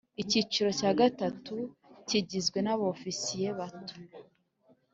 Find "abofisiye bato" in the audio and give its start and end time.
2.73-3.95